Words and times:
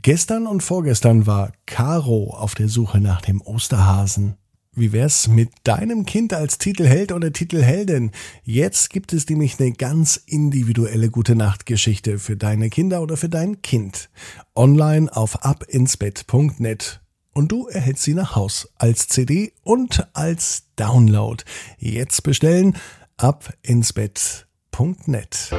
Gestern 0.00 0.46
und 0.46 0.62
vorgestern 0.62 1.26
war 1.26 1.52
Caro 1.66 2.34
auf 2.34 2.54
der 2.54 2.68
Suche 2.68 2.98
nach 2.98 3.20
dem 3.20 3.42
Osterhasen. 3.42 4.38
Wie 4.74 4.92
wär's 4.92 5.28
mit 5.28 5.50
deinem 5.64 6.06
Kind 6.06 6.32
als 6.32 6.56
Titelheld 6.56 7.12
oder 7.12 7.30
Titelheldin? 7.30 8.10
Jetzt 8.42 8.88
gibt 8.88 9.12
es 9.12 9.28
nämlich 9.28 9.60
eine 9.60 9.72
ganz 9.72 10.16
individuelle 10.24 11.10
gute 11.10 11.34
Nachtgeschichte 11.34 12.18
für 12.18 12.38
deine 12.38 12.70
Kinder 12.70 13.02
oder 13.02 13.18
für 13.18 13.28
dein 13.28 13.60
Kind. 13.60 14.08
Online 14.54 15.14
auf 15.14 15.44
abinsbett.net. 15.44 17.02
Und 17.34 17.52
du 17.52 17.66
erhältst 17.66 18.04
sie 18.04 18.14
nach 18.14 18.34
Haus 18.34 18.70
als 18.78 19.08
CD 19.08 19.52
und 19.62 20.08
als 20.14 20.68
Download. 20.76 21.44
Jetzt 21.76 22.22
bestellen 22.22 22.78
abinsbett.net. 23.18 25.50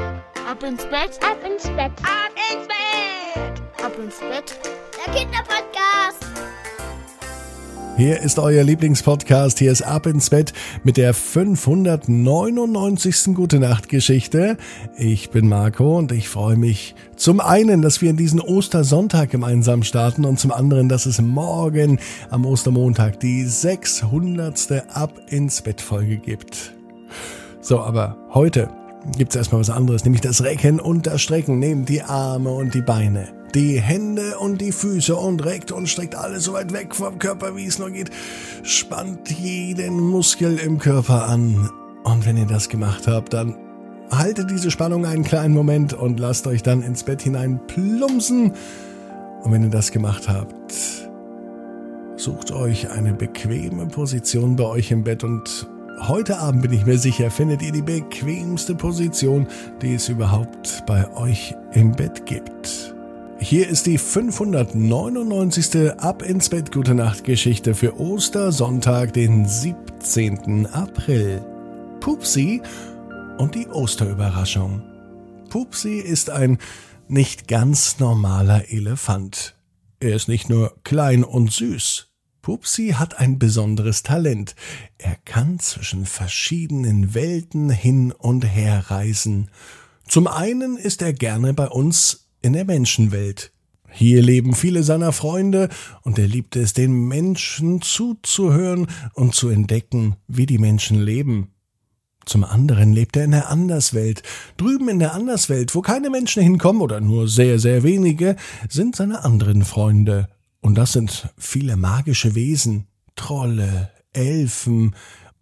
Ab 0.49 0.63
ins 0.63 0.85
Bett, 0.85 1.19
ab 1.21 1.37
ins 1.45 1.65
Bett, 1.65 1.69
ab 1.69 1.69
ins 1.69 1.75
Bett, 1.75 1.91
ab 2.01 2.31
ins 2.51 2.67
Bett. 2.67 3.22
Der 3.95 5.13
Kinderpodcast. 5.13 6.25
Hier 7.95 8.21
ist 8.21 8.39
euer 8.39 8.63
Lieblingspodcast. 8.63 9.59
Hier 9.59 9.71
ist 9.71 9.83
Ab 9.83 10.07
ins 10.07 10.31
Bett 10.31 10.51
mit 10.83 10.97
der 10.97 11.13
599. 11.13 13.35
Gute 13.35 13.59
Nacht 13.59 13.89
Geschichte. 13.89 14.57
Ich 14.97 15.29
bin 15.29 15.47
Marco 15.47 15.95
und 15.95 16.11
ich 16.11 16.27
freue 16.27 16.55
mich 16.55 16.95
zum 17.15 17.39
einen, 17.39 17.83
dass 17.83 18.01
wir 18.01 18.09
in 18.09 18.17
diesen 18.17 18.41
Ostersonntag 18.41 19.29
gemeinsam 19.29 19.83
starten 19.83 20.25
und 20.25 20.39
zum 20.39 20.51
anderen, 20.51 20.89
dass 20.89 21.05
es 21.05 21.21
morgen 21.21 21.99
am 22.31 22.47
Ostermontag 22.47 23.19
die 23.19 23.45
600. 23.45 24.87
Ab 24.91 25.21
ins 25.29 25.61
Bett 25.61 25.81
Folge 25.81 26.17
gibt. 26.17 26.73
So, 27.61 27.79
aber 27.79 28.17
heute 28.33 28.71
gibt's 29.19 29.35
erstmal 29.35 29.61
was 29.61 29.69
anderes, 29.69 30.03
nämlich 30.03 30.21
das 30.21 30.43
Recken 30.43 30.79
und 30.79 31.05
das 31.05 31.21
Strecken. 31.21 31.59
Nehmt 31.59 31.89
die 31.89 32.01
Arme 32.01 32.49
und 32.49 32.73
die 32.73 32.81
Beine 32.81 33.42
die 33.55 33.79
Hände 33.79 34.39
und 34.39 34.61
die 34.61 34.71
Füße 34.71 35.15
und 35.15 35.43
reckt 35.45 35.71
und 35.71 35.87
streckt 35.87 36.15
alles 36.15 36.45
so 36.45 36.53
weit 36.53 36.73
weg 36.73 36.95
vom 36.95 37.19
Körper, 37.19 37.55
wie 37.55 37.65
es 37.65 37.79
nur 37.79 37.91
geht. 37.91 38.09
Spannt 38.63 39.29
jeden 39.29 39.99
Muskel 39.99 40.57
im 40.57 40.79
Körper 40.79 41.27
an. 41.27 41.69
Und 42.03 42.25
wenn 42.25 42.37
ihr 42.37 42.45
das 42.45 42.69
gemacht 42.69 43.07
habt, 43.07 43.33
dann 43.33 43.55
haltet 44.11 44.49
diese 44.49 44.71
Spannung 44.71 45.05
einen 45.05 45.23
kleinen 45.23 45.53
Moment 45.53 45.93
und 45.93 46.19
lasst 46.19 46.47
euch 46.47 46.63
dann 46.63 46.81
ins 46.81 47.03
Bett 47.03 47.21
hinein 47.21 47.59
plumpsen. 47.67 48.53
Und 49.43 49.51
wenn 49.51 49.63
ihr 49.63 49.69
das 49.69 49.91
gemacht 49.91 50.27
habt, 50.29 50.73
sucht 52.15 52.51
euch 52.51 52.89
eine 52.91 53.13
bequeme 53.13 53.85
Position 53.87 54.55
bei 54.55 54.65
euch 54.65 54.91
im 54.91 55.03
Bett 55.03 55.23
und 55.23 55.67
heute 56.07 56.39
Abend 56.39 56.61
bin 56.61 56.73
ich 56.73 56.85
mir 56.85 56.97
sicher, 56.97 57.29
findet 57.29 57.61
ihr 57.61 57.71
die 57.71 57.81
bequemste 57.81 58.75
Position, 58.75 59.47
die 59.81 59.95
es 59.95 60.09
überhaupt 60.09 60.83
bei 60.85 61.11
euch 61.15 61.55
im 61.73 61.91
Bett 61.91 62.25
gibt. 62.25 62.92
Hier 63.43 63.67
ist 63.67 63.87
die 63.87 63.97
599. 63.97 65.91
Ab 65.97 66.21
ins 66.21 66.47
Bett 66.47 66.71
Gute 66.71 66.95
Nacht 66.95 67.25
Geschichte 67.25 67.75
für 67.75 67.99
Ostersonntag, 67.99 69.11
den 69.11 69.45
17. 69.45 70.65
April. 70.67 71.45
Pupsi 71.99 72.61
und 73.39 73.53
die 73.53 73.67
Osterüberraschung. 73.67 74.81
Pupsi 75.49 75.99
ist 75.99 76.29
ein 76.29 76.57
nicht 77.09 77.49
ganz 77.49 77.99
normaler 77.99 78.71
Elefant. 78.71 79.57
Er 79.99 80.15
ist 80.15 80.29
nicht 80.29 80.49
nur 80.49 80.77
klein 80.85 81.25
und 81.25 81.51
süß. 81.51 82.07
Pupsi 82.41 82.95
hat 82.97 83.19
ein 83.19 83.39
besonderes 83.39 84.03
Talent. 84.03 84.55
Er 84.97 85.17
kann 85.25 85.59
zwischen 85.59 86.05
verschiedenen 86.05 87.13
Welten 87.13 87.69
hin 87.69 88.13
und 88.13 88.45
her 88.45 88.85
reisen. 88.87 89.49
Zum 90.07 90.27
einen 90.27 90.77
ist 90.77 91.01
er 91.01 91.11
gerne 91.11 91.53
bei 91.53 91.67
uns 91.67 92.22
in 92.43 92.53
der 92.53 92.65
Menschenwelt. 92.65 93.51
Hier 93.89 94.21
leben 94.21 94.53
viele 94.53 94.83
seiner 94.83 95.11
Freunde, 95.11 95.69
und 96.01 96.17
er 96.19 96.27
liebte 96.27 96.59
es, 96.59 96.73
den 96.73 97.07
Menschen 97.07 97.81
zuzuhören 97.81 98.87
und 99.13 99.35
zu 99.35 99.49
entdecken, 99.49 100.15
wie 100.27 100.45
die 100.45 100.57
Menschen 100.57 100.99
leben. 100.99 101.49
Zum 102.25 102.43
anderen 102.43 102.93
lebt 102.93 103.17
er 103.17 103.25
in 103.25 103.31
der 103.31 103.49
Anderswelt. 103.49 104.23
Drüben 104.57 104.89
in 104.89 104.99
der 104.99 105.13
Anderswelt, 105.13 105.75
wo 105.75 105.81
keine 105.81 106.09
Menschen 106.09 106.41
hinkommen 106.41 106.81
oder 106.81 107.01
nur 107.01 107.27
sehr, 107.27 107.59
sehr 107.59 107.83
wenige, 107.83 108.35
sind 108.69 108.95
seine 108.95 109.23
anderen 109.23 109.63
Freunde. 109.63 110.29
Und 110.61 110.75
das 110.75 110.93
sind 110.93 111.29
viele 111.37 111.75
magische 111.75 112.35
Wesen, 112.35 112.87
Trolle, 113.15 113.91
Elfen, 114.13 114.95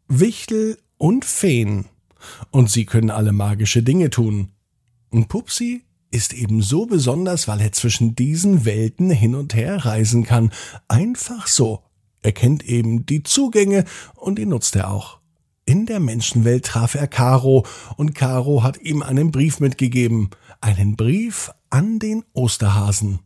Wichtel 0.07 0.77
und 0.97 1.23
Feen. 1.23 1.85
Und 2.49 2.69
sie 2.69 2.85
können 2.85 3.11
alle 3.11 3.31
magische 3.31 3.83
Dinge 3.83 4.09
tun. 4.09 4.49
Und 5.09 5.27
Pupsi 5.29 5.83
ist 6.11 6.33
eben 6.33 6.61
so 6.61 6.85
besonders, 6.85 7.47
weil 7.47 7.61
er 7.61 7.71
zwischen 7.71 8.15
diesen 8.15 8.65
Welten 8.65 9.09
hin 9.09 9.33
und 9.33 9.55
her 9.55 9.85
reisen 9.85 10.23
kann. 10.23 10.51
Einfach 10.87 11.47
so. 11.47 11.83
Er 12.21 12.33
kennt 12.33 12.63
eben 12.65 13.05
die 13.05 13.23
Zugänge 13.23 13.85
und 14.15 14.37
die 14.37 14.45
nutzt 14.45 14.75
er 14.75 14.91
auch. 14.91 15.19
In 15.65 15.85
der 15.85 15.99
Menschenwelt 15.99 16.65
traf 16.65 16.95
er 16.95 17.07
Caro 17.07 17.65
und 17.95 18.13
Caro 18.13 18.61
hat 18.61 18.81
ihm 18.81 19.01
einen 19.01 19.31
Brief 19.31 19.59
mitgegeben. 19.59 20.29
Einen 20.59 20.95
Brief 20.95 21.51
an 21.69 21.97
den 21.97 22.23
Osterhasen. 22.33 23.19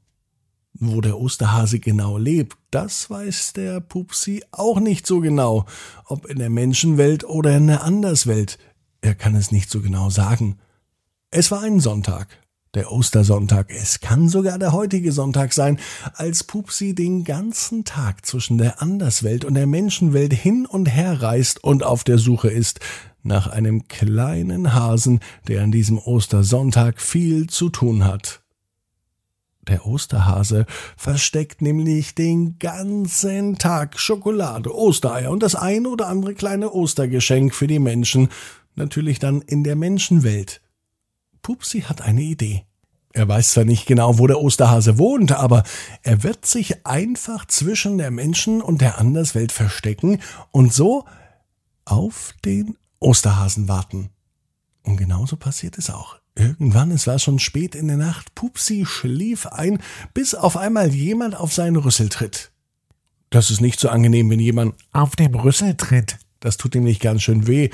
Wo 0.73 1.02
der 1.02 1.17
Osterhase 1.17 1.79
genau 1.79 2.17
lebt, 2.17 2.57
das 2.69 3.09
weiß 3.09 3.53
der 3.53 3.79
Pupsi 3.79 4.44
auch 4.52 4.79
nicht 4.79 5.07
so 5.07 5.22
genau. 5.22 5.66
Ob 6.06 6.25
in 6.25 6.38
der 6.38 6.50
Menschenwelt 6.50 7.23
oder 7.23 7.57
in 7.57 7.67
der 7.67 7.84
Anderswelt. 7.84 8.59
Er 9.02 9.16
kann 9.16 9.35
es 9.35 9.52
nicht 9.52 9.69
so 9.69 9.81
genau 9.81 10.09
sagen. 10.09 10.59
Es 11.31 11.50
war 11.52 11.62
ein 11.62 11.79
Sonntag 11.79 12.44
der 12.75 12.91
Ostersonntag. 12.91 13.71
Es 13.71 13.99
kann 14.01 14.29
sogar 14.29 14.59
der 14.59 14.73
heutige 14.73 15.11
Sonntag 15.11 15.53
sein, 15.53 15.79
als 16.13 16.43
Pupsi 16.43 16.93
den 16.93 17.23
ganzen 17.23 17.85
Tag 17.85 18.25
zwischen 18.25 18.57
der 18.57 18.81
Anderswelt 18.81 19.45
und 19.45 19.55
der 19.55 19.65
Menschenwelt 19.67 20.33
hin 20.33 20.65
und 20.65 20.85
her 20.85 21.21
reist 21.21 21.63
und 21.63 21.83
auf 21.83 22.03
der 22.03 22.17
Suche 22.17 22.49
ist 22.49 22.79
nach 23.23 23.47
einem 23.47 23.87
kleinen 23.87 24.73
Hasen, 24.73 25.19
der 25.47 25.63
an 25.63 25.71
diesem 25.71 25.97
Ostersonntag 25.97 27.01
viel 27.01 27.47
zu 27.47 27.69
tun 27.69 28.05
hat. 28.05 28.41
Der 29.67 29.87
Osterhase 29.87 30.67
versteckt 30.95 31.61
nämlich 31.61 32.13
den 32.13 32.59
ganzen 32.59 33.57
Tag 33.57 33.99
Schokolade, 33.99 34.75
Ostereier 34.75 35.31
und 35.31 35.41
das 35.41 35.55
ein 35.55 35.87
oder 35.87 36.07
andere 36.07 36.35
kleine 36.35 36.71
Ostergeschenk 36.71 37.55
für 37.55 37.65
die 37.65 37.79
Menschen, 37.79 38.29
natürlich 38.75 39.17
dann 39.17 39.41
in 39.41 39.63
der 39.63 39.75
Menschenwelt. 39.75 40.61
Pupsi 41.45 41.81
hat 41.81 42.01
eine 42.01 42.23
Idee. 42.23 42.63
Er 43.13 43.28
weiß 43.28 43.51
zwar 43.51 43.66
nicht 43.66 43.85
genau, 43.85 44.17
wo 44.17 44.25
der 44.25 44.41
Osterhase 44.41 44.97
wohnt, 44.97 45.31
aber 45.31 45.61
er 46.01 46.23
wird 46.23 46.44
sich 46.47 46.88
einfach 46.88 47.45
zwischen 47.45 48.00
der 48.00 48.09
Menschen 48.09 48.63
und 48.63 48.81
der 48.81 48.97
Anderswelt 48.97 49.51
verstecken 49.51 50.23
und 50.50 50.73
so 50.73 51.05
auf 51.85 52.34
den 52.45 52.79
Osterhasen 53.00 53.67
warten. 53.67 54.09
Und 54.81 54.97
genauso 54.97 55.38
passiert 55.38 55.78
es 55.78 55.91
auch. 55.91 56.16
Irgendwann, 56.34 56.89
es 56.89 57.05
war 57.05 57.19
schon 57.19 57.38
spät 57.38 57.75
in 57.75 57.89
der 57.89 57.97
Nacht, 57.97 58.34
Pupsi 58.34 58.84
schlief 58.88 59.45
ein, 59.45 59.78
bis 60.16 60.34
auf 60.34 60.57
einmal 60.57 60.95
jemand 60.95 61.35
auf 61.35 61.53
seinen 61.53 61.75
Rüssel 61.75 62.09
tritt. 62.09 62.51
Das 63.29 63.51
ist 63.51 63.61
nicht 63.61 63.79
so 63.79 63.89
angenehm, 63.89 64.31
wenn 64.31 64.39
jemand 64.39 64.73
auf 64.94 65.16
dem 65.16 65.35
Rüssel 65.35 65.75
tritt. 65.75 66.17
Das 66.39 66.57
tut 66.57 66.73
ihm 66.73 66.85
nicht 66.85 67.03
ganz 67.03 67.22
schön 67.22 67.45
weh, 67.45 67.69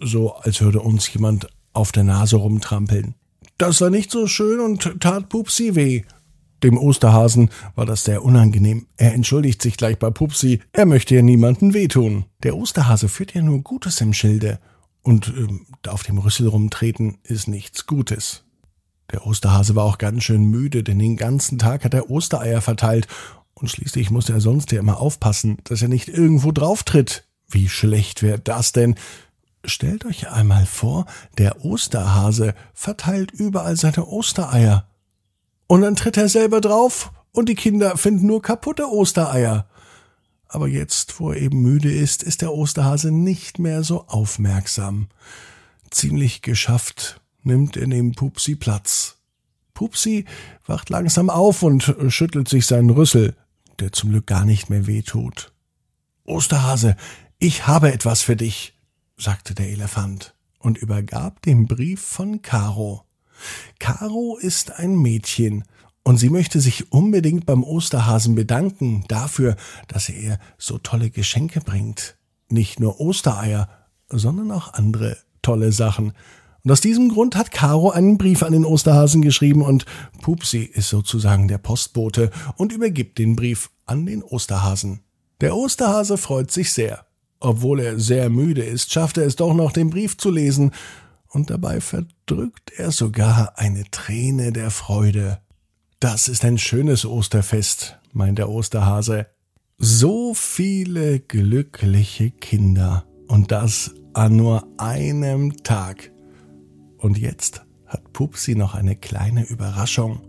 so 0.00 0.34
als 0.34 0.60
würde 0.60 0.80
uns 0.80 1.12
jemand 1.14 1.46
auf 1.72 1.92
der 1.92 2.04
Nase 2.04 2.36
rumtrampeln. 2.36 3.14
Das 3.58 3.80
war 3.80 3.90
nicht 3.90 4.10
so 4.10 4.26
schön 4.26 4.60
und 4.60 5.00
tat 5.00 5.28
Pupsi 5.28 5.74
weh. 5.74 6.02
Dem 6.62 6.78
Osterhasen 6.78 7.50
war 7.74 7.86
das 7.86 8.04
sehr 8.04 8.24
unangenehm. 8.24 8.86
Er 8.96 9.14
entschuldigt 9.14 9.60
sich 9.60 9.76
gleich 9.76 9.98
bei 9.98 10.10
Pupsi. 10.10 10.60
Er 10.72 10.86
möchte 10.86 11.14
ja 11.14 11.22
niemanden 11.22 11.74
wehtun. 11.74 12.24
Der 12.44 12.56
Osterhase 12.56 13.08
führt 13.08 13.34
ja 13.34 13.42
nur 13.42 13.62
Gutes 13.62 14.00
im 14.00 14.12
Schilde. 14.12 14.60
Und 15.02 15.28
ähm, 15.36 15.66
auf 15.88 16.04
dem 16.04 16.18
Rüssel 16.18 16.46
rumtreten 16.46 17.18
ist 17.24 17.48
nichts 17.48 17.86
Gutes. 17.86 18.44
Der 19.10 19.26
Osterhase 19.26 19.74
war 19.74 19.84
auch 19.84 19.98
ganz 19.98 20.22
schön 20.22 20.44
müde, 20.44 20.84
denn 20.84 21.00
den 21.00 21.16
ganzen 21.16 21.58
Tag 21.58 21.84
hat 21.84 21.94
er 21.94 22.10
Ostereier 22.10 22.60
verteilt. 22.60 23.08
Und 23.54 23.68
schließlich 23.68 24.10
musste 24.10 24.32
er 24.32 24.40
sonst 24.40 24.70
ja 24.72 24.78
immer 24.78 25.00
aufpassen, 25.00 25.58
dass 25.64 25.82
er 25.82 25.88
nicht 25.88 26.08
irgendwo 26.08 26.52
drauf 26.52 26.84
tritt. 26.84 27.26
Wie 27.48 27.68
schlecht 27.68 28.22
wäre 28.22 28.38
das 28.38 28.72
denn, 28.72 28.94
Stellt 29.64 30.04
euch 30.04 30.28
einmal 30.28 30.66
vor, 30.66 31.06
der 31.38 31.64
Osterhase 31.64 32.54
verteilt 32.74 33.30
überall 33.30 33.76
seine 33.76 34.06
Ostereier. 34.06 34.88
Und 35.68 35.82
dann 35.82 35.94
tritt 35.94 36.16
er 36.16 36.28
selber 36.28 36.60
drauf 36.60 37.12
und 37.30 37.48
die 37.48 37.54
Kinder 37.54 37.96
finden 37.96 38.26
nur 38.26 38.42
kaputte 38.42 38.90
Ostereier. 38.90 39.68
Aber 40.48 40.68
jetzt, 40.68 41.18
wo 41.20 41.30
er 41.30 41.40
eben 41.40 41.62
müde 41.62 41.90
ist, 41.90 42.22
ist 42.22 42.42
der 42.42 42.52
Osterhase 42.52 43.10
nicht 43.10 43.58
mehr 43.58 43.84
so 43.84 44.06
aufmerksam. 44.08 45.08
Ziemlich 45.90 46.42
geschafft 46.42 47.20
nimmt 47.42 47.76
er 47.76 47.86
neben 47.86 48.12
Pupsi 48.12 48.56
Platz. 48.56 49.16
Pupsi 49.72 50.26
wacht 50.66 50.90
langsam 50.90 51.30
auf 51.30 51.62
und 51.62 51.94
schüttelt 52.08 52.48
sich 52.48 52.66
seinen 52.66 52.90
Rüssel, 52.90 53.34
der 53.78 53.92
zum 53.92 54.10
Glück 54.10 54.26
gar 54.26 54.44
nicht 54.44 54.68
mehr 54.68 54.86
weh 54.86 55.02
tut. 55.02 55.52
Osterhase, 56.24 56.96
ich 57.38 57.66
habe 57.66 57.92
etwas 57.92 58.22
für 58.22 58.36
dich 58.36 58.74
sagte 59.16 59.54
der 59.54 59.68
Elefant 59.68 60.34
und 60.58 60.78
übergab 60.78 61.42
den 61.42 61.66
Brief 61.66 62.00
von 62.00 62.42
Caro. 62.42 63.04
Caro 63.78 64.38
ist 64.40 64.78
ein 64.78 64.96
Mädchen 64.96 65.64
Und 66.04 66.16
sie 66.16 66.30
möchte 66.30 66.60
sich 66.60 66.92
unbedingt 66.92 67.46
beim 67.46 67.62
Osterhasen 67.62 68.34
bedanken 68.34 69.04
dafür, 69.06 69.56
dass 69.86 70.08
er 70.08 70.16
ihr 70.16 70.38
so 70.58 70.78
tolle 70.78 71.10
Geschenke 71.10 71.60
bringt. 71.60 72.16
Nicht 72.48 72.80
nur 72.80 73.00
Ostereier, 73.00 73.68
sondern 74.08 74.50
auch 74.50 74.74
andere 74.74 75.16
tolle 75.42 75.70
Sachen. 75.70 76.12
Und 76.64 76.70
aus 76.70 76.80
diesem 76.80 77.08
Grund 77.08 77.36
hat 77.36 77.50
Caro 77.50 77.90
einen 77.90 78.18
Brief 78.18 78.42
an 78.42 78.52
den 78.52 78.64
Osterhasen 78.64 79.22
geschrieben 79.22 79.62
und 79.62 79.86
Pupsi 80.20 80.62
ist 80.62 80.88
sozusagen 80.88 81.48
der 81.48 81.58
Postbote 81.58 82.30
und 82.56 82.72
übergibt 82.72 83.18
den 83.18 83.36
Brief 83.36 83.70
an 83.86 84.06
den 84.06 84.22
Osterhasen. 84.22 85.00
Der 85.40 85.56
Osterhase 85.56 86.18
freut 86.18 86.52
sich 86.52 86.72
sehr. 86.72 87.04
Obwohl 87.44 87.80
er 87.80 87.98
sehr 87.98 88.30
müde 88.30 88.62
ist, 88.62 88.92
schafft 88.92 89.18
er 89.18 89.26
es 89.26 89.34
doch 89.34 89.52
noch, 89.52 89.72
den 89.72 89.90
Brief 89.90 90.16
zu 90.16 90.30
lesen, 90.30 90.70
und 91.28 91.50
dabei 91.50 91.80
verdrückt 91.80 92.72
er 92.76 92.92
sogar 92.92 93.58
eine 93.58 93.84
Träne 93.90 94.52
der 94.52 94.70
Freude. 94.70 95.40
Das 95.98 96.28
ist 96.28 96.44
ein 96.44 96.58
schönes 96.58 97.04
Osterfest, 97.04 97.98
meint 98.12 98.38
der 98.38 98.48
Osterhase. 98.48 99.26
So 99.76 100.34
viele 100.34 101.18
glückliche 101.18 102.30
Kinder, 102.30 103.06
und 103.26 103.50
das 103.50 103.92
an 104.14 104.36
nur 104.36 104.68
einem 104.78 105.64
Tag. 105.64 106.12
Und 106.98 107.18
jetzt 107.18 107.62
hat 107.92 108.12
Pupsi 108.12 108.54
noch 108.54 108.74
eine 108.74 108.96
kleine 108.96 109.44
Überraschung. 109.44 110.20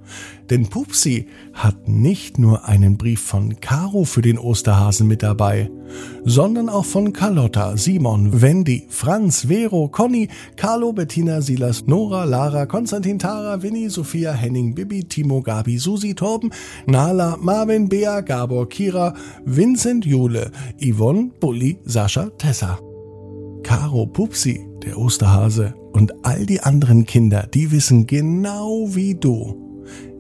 Denn 0.50 0.68
Pupsi 0.68 1.27
hat 1.54 1.88
nicht 1.88 2.38
nur 2.38 2.65
einen 2.65 2.98
Brief 2.98 3.21
von 3.21 3.60
Caro 3.60 4.04
für 4.04 4.21
den 4.21 4.38
Osterhasen 4.38 5.07
mit 5.07 5.24
dabei, 5.24 5.71
sondern 6.25 6.69
auch 6.69 6.86
von 6.86 7.13
Carlotta, 7.13 7.77
Simon, 7.77 8.42
Wendy, 8.42 8.86
Franz, 8.89 9.48
Vero, 9.48 9.88
Conny, 9.88 10.27
Carlo, 10.57 10.92
Bettina, 10.92 11.42
Silas, 11.42 11.86
Nora, 11.88 12.25
Lara, 12.25 12.65
Konstantin, 12.65 13.19
Tara, 13.19 13.62
Winnie, 13.62 13.89
Sophia, 13.89 14.33
Henning, 14.33 14.75
Bibi, 14.75 15.06
Timo, 15.06 15.42
Gabi, 15.42 15.77
Susi, 15.77 16.13
Torben, 16.13 16.51
Nala, 16.86 17.38
Marvin, 17.39 17.88
Bea, 17.88 18.21
Gabor, 18.21 18.68
Kira, 18.68 19.13
Vincent, 19.45 20.06
Jule, 20.06 20.51
Yvonne, 20.80 21.31
Bulli, 21.39 21.80
Sascha, 21.86 22.30
Tessa. 22.38 22.80
Caro 23.63 24.06
Pupsi, 24.06 24.68
der 24.83 24.97
Osterhase 24.97 25.74
und 25.91 26.25
all 26.25 26.45
die 26.45 26.62
anderen 26.62 27.06
Kinder, 27.06 27.47
die 27.53 27.71
wissen 27.71 28.07
genau 28.07 28.88
wie 28.95 29.15
du. 29.15 29.59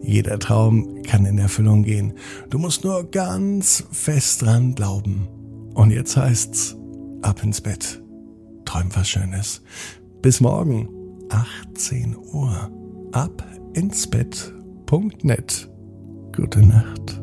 Jeder 0.01 0.37
Traum 0.39 1.01
kann 1.03 1.25
in 1.25 1.37
Erfüllung 1.37 1.83
gehen. 1.83 2.13
Du 2.49 2.59
musst 2.59 2.83
nur 2.83 3.09
ganz 3.09 3.85
fest 3.91 4.41
dran 4.41 4.75
glauben. 4.75 5.27
Und 5.73 5.91
jetzt 5.91 6.17
heißt's, 6.17 6.75
ab 7.21 7.41
ins 7.43 7.61
Bett. 7.61 8.01
Träum 8.65 8.89
was 8.93 9.09
Schönes. 9.09 9.61
Bis 10.21 10.41
morgen, 10.41 10.89
18 11.29 12.15
Uhr. 12.17 12.71
Ab 13.11 13.45
ins 13.73 14.07
Bett.net. 14.07 15.69
Gute 16.35 16.65
Nacht. 16.65 17.22